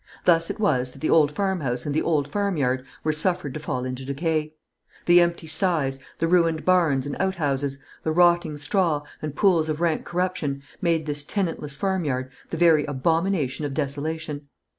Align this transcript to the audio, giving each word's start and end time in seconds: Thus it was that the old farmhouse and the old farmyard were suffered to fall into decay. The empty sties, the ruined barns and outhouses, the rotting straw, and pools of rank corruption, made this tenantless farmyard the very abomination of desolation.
Thus 0.25 0.49
it 0.49 0.59
was 0.59 0.89
that 0.93 0.99
the 0.99 1.11
old 1.11 1.31
farmhouse 1.31 1.85
and 1.85 1.93
the 1.93 2.01
old 2.01 2.27
farmyard 2.27 2.83
were 3.03 3.13
suffered 3.13 3.53
to 3.53 3.59
fall 3.59 3.85
into 3.85 4.03
decay. 4.03 4.55
The 5.05 5.21
empty 5.21 5.45
sties, 5.45 5.99
the 6.17 6.27
ruined 6.27 6.65
barns 6.65 7.05
and 7.05 7.15
outhouses, 7.19 7.77
the 8.01 8.11
rotting 8.11 8.57
straw, 8.57 9.03
and 9.21 9.35
pools 9.35 9.69
of 9.69 9.79
rank 9.79 10.03
corruption, 10.03 10.63
made 10.81 11.05
this 11.05 11.23
tenantless 11.23 11.75
farmyard 11.75 12.31
the 12.49 12.57
very 12.57 12.83
abomination 12.85 13.63
of 13.63 13.75
desolation. 13.75 14.47